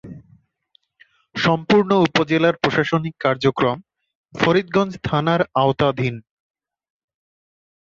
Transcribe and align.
সম্পূর্ণ 1.35 1.91
উপজেলার 2.07 2.55
প্রশাসনিক 2.55 3.15
কার্যক্রম 3.19 3.77
ফরিদগঞ্জ 4.33 4.91
থানার 5.07 5.41
আওতাধীন। 5.55 6.15